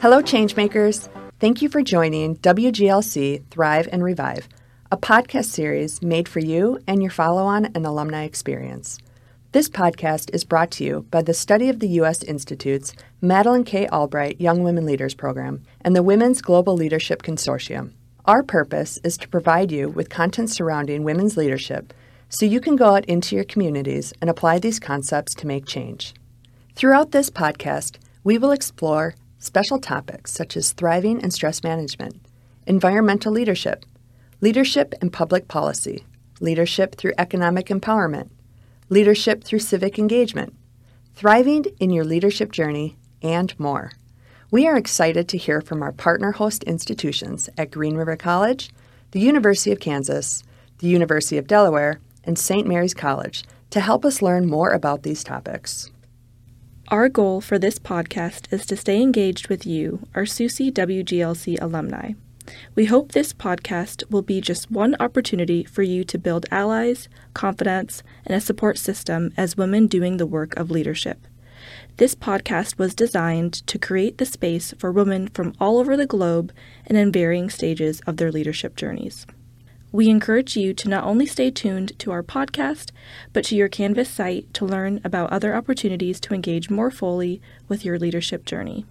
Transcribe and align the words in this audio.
Hello, 0.00 0.22
Changemakers. 0.22 1.08
Thank 1.40 1.60
you 1.60 1.68
for 1.68 1.82
joining 1.82 2.36
WGLC 2.36 3.42
Thrive 3.50 3.88
and 3.90 4.04
Revive, 4.04 4.48
a 4.92 4.96
podcast 4.96 5.46
series 5.46 6.00
made 6.00 6.28
for 6.28 6.38
you 6.38 6.78
and 6.86 7.02
your 7.02 7.10
follow 7.10 7.42
on 7.46 7.64
and 7.74 7.84
alumni 7.84 8.22
experience. 8.22 8.98
This 9.50 9.68
podcast 9.68 10.32
is 10.32 10.44
brought 10.44 10.70
to 10.72 10.84
you 10.84 11.04
by 11.10 11.22
the 11.22 11.34
Study 11.34 11.68
of 11.68 11.80
the 11.80 11.88
U.S. 11.88 12.22
Institute's 12.22 12.94
Madeleine 13.20 13.64
K. 13.64 13.88
Albright 13.88 14.40
Young 14.40 14.62
Women 14.62 14.86
Leaders 14.86 15.14
Program 15.14 15.64
and 15.80 15.96
the 15.96 16.02
Women's 16.04 16.42
Global 16.42 16.74
Leadership 16.74 17.24
Consortium. 17.24 17.90
Our 18.24 18.44
purpose 18.44 19.00
is 19.02 19.16
to 19.16 19.28
provide 19.28 19.72
you 19.72 19.88
with 19.88 20.10
content 20.10 20.50
surrounding 20.50 21.02
women's 21.02 21.36
leadership 21.36 21.92
so 22.28 22.46
you 22.46 22.60
can 22.60 22.76
go 22.76 22.94
out 22.94 23.04
into 23.06 23.34
your 23.34 23.44
communities 23.44 24.12
and 24.20 24.30
apply 24.30 24.60
these 24.60 24.78
concepts 24.78 25.34
to 25.34 25.48
make 25.48 25.66
change. 25.66 26.14
Throughout 26.76 27.10
this 27.10 27.30
podcast, 27.30 27.96
we 28.22 28.38
will 28.38 28.52
explore 28.52 29.16
special 29.38 29.78
topics 29.78 30.32
such 30.32 30.56
as 30.56 30.72
thriving 30.72 31.22
and 31.22 31.32
stress 31.32 31.62
management, 31.62 32.20
environmental 32.66 33.32
leadership, 33.32 33.84
leadership 34.40 34.94
and 35.00 35.12
public 35.12 35.48
policy, 35.48 36.04
leadership 36.40 36.94
through 36.96 37.12
economic 37.18 37.66
empowerment, 37.66 38.30
leadership 38.88 39.44
through 39.44 39.58
civic 39.58 39.98
engagement, 39.98 40.54
thriving 41.14 41.64
in 41.80 41.90
your 41.90 42.04
leadership 42.04 42.52
journey, 42.52 42.96
and 43.22 43.58
more. 43.58 43.92
We 44.50 44.66
are 44.66 44.76
excited 44.76 45.28
to 45.28 45.38
hear 45.38 45.60
from 45.60 45.82
our 45.82 45.92
partner 45.92 46.32
host 46.32 46.62
institutions 46.64 47.50
at 47.58 47.70
Green 47.70 47.96
River 47.96 48.16
College, 48.16 48.70
the 49.10 49.20
University 49.20 49.72
of 49.72 49.80
Kansas, 49.80 50.42
the 50.78 50.86
University 50.86 51.36
of 51.36 51.46
Delaware, 51.46 52.00
and 52.24 52.38
St. 52.38 52.66
Mary's 52.66 52.94
College 52.94 53.44
to 53.70 53.80
help 53.80 54.04
us 54.04 54.22
learn 54.22 54.46
more 54.46 54.70
about 54.70 55.02
these 55.02 55.24
topics. 55.24 55.90
Our 56.90 57.10
goal 57.10 57.42
for 57.42 57.58
this 57.58 57.78
podcast 57.78 58.50
is 58.50 58.64
to 58.64 58.76
stay 58.76 59.02
engaged 59.02 59.48
with 59.48 59.66
you, 59.66 60.06
our 60.14 60.22
SUSI 60.22 60.72
WGLC 60.72 61.60
alumni. 61.60 62.12
We 62.74 62.86
hope 62.86 63.12
this 63.12 63.34
podcast 63.34 64.10
will 64.10 64.22
be 64.22 64.40
just 64.40 64.70
one 64.70 64.96
opportunity 64.98 65.64
for 65.64 65.82
you 65.82 66.02
to 66.04 66.16
build 66.16 66.46
allies, 66.50 67.10
confidence, 67.34 68.02
and 68.24 68.34
a 68.34 68.40
support 68.40 68.78
system 68.78 69.34
as 69.36 69.54
women 69.54 69.86
doing 69.86 70.16
the 70.16 70.26
work 70.26 70.56
of 70.56 70.70
leadership. 70.70 71.26
This 71.98 72.14
podcast 72.14 72.78
was 72.78 72.94
designed 72.94 73.52
to 73.66 73.78
create 73.78 74.16
the 74.16 74.24
space 74.24 74.72
for 74.78 74.90
women 74.90 75.28
from 75.28 75.52
all 75.60 75.76
over 75.76 75.94
the 75.94 76.06
globe 76.06 76.54
and 76.86 76.96
in 76.96 77.12
varying 77.12 77.50
stages 77.50 78.00
of 78.06 78.16
their 78.16 78.32
leadership 78.32 78.76
journeys. 78.76 79.26
We 79.90 80.10
encourage 80.10 80.54
you 80.54 80.74
to 80.74 80.88
not 80.88 81.04
only 81.04 81.24
stay 81.24 81.50
tuned 81.50 81.98
to 82.00 82.10
our 82.10 82.22
podcast, 82.22 82.90
but 83.32 83.44
to 83.46 83.56
your 83.56 83.68
Canvas 83.68 84.10
site 84.10 84.52
to 84.54 84.66
learn 84.66 85.00
about 85.02 85.32
other 85.32 85.54
opportunities 85.54 86.20
to 86.20 86.34
engage 86.34 86.68
more 86.68 86.90
fully 86.90 87.40
with 87.68 87.86
your 87.86 87.98
leadership 87.98 88.44
journey. 88.44 88.84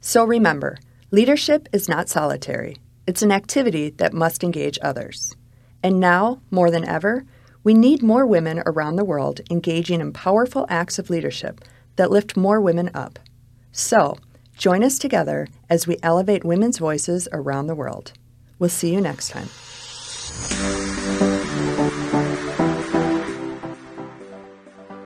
So 0.00 0.24
remember, 0.24 0.78
leadership 1.10 1.68
is 1.72 1.88
not 1.88 2.08
solitary, 2.08 2.78
it's 3.06 3.22
an 3.22 3.30
activity 3.30 3.90
that 3.90 4.14
must 4.14 4.42
engage 4.42 4.78
others. 4.80 5.36
And 5.82 6.00
now, 6.00 6.40
more 6.50 6.70
than 6.70 6.88
ever, 6.88 7.24
we 7.62 7.74
need 7.74 8.02
more 8.02 8.26
women 8.26 8.62
around 8.64 8.96
the 8.96 9.04
world 9.04 9.40
engaging 9.50 10.00
in 10.00 10.12
powerful 10.12 10.66
acts 10.70 10.98
of 10.98 11.10
leadership 11.10 11.60
that 11.96 12.10
lift 12.10 12.36
more 12.36 12.60
women 12.60 12.90
up. 12.94 13.18
So, 13.70 14.16
join 14.56 14.82
us 14.82 14.98
together 14.98 15.48
as 15.68 15.86
we 15.86 15.98
elevate 16.02 16.44
women's 16.44 16.78
voices 16.78 17.28
around 17.32 17.66
the 17.66 17.74
world. 17.74 18.12
We'll 18.58 18.70
see 18.70 18.92
you 18.92 19.00
next 19.00 19.28
time. 19.28 19.48
Thank 20.38 20.80
you. 20.80 20.85